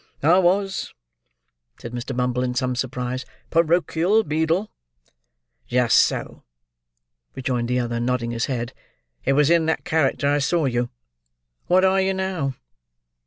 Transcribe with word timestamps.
"I 0.23 0.39
was," 0.39 0.95
said 1.79 1.91
Mr. 1.91 2.17
Bumble, 2.17 2.41
in 2.41 2.55
some 2.55 2.75
surprise; 2.75 3.23
"porochial 3.51 4.23
beadle." 4.27 4.71
"Just 5.67 5.95
so," 5.97 6.43
rejoined 7.35 7.67
the 7.67 7.77
other, 7.79 7.99
nodding 7.99 8.31
his 8.31 8.45
head. 8.45 8.73
"It 9.25 9.33
was 9.33 9.51
in 9.51 9.67
that 9.67 9.85
character 9.85 10.27
I 10.27 10.39
saw 10.39 10.65
you. 10.65 10.89
What 11.67 11.85
are 11.85 12.01
you 12.01 12.15
now?" 12.15 12.55